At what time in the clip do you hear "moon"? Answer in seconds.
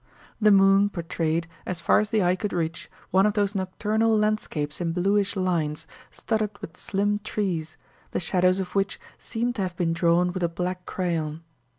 0.49-0.89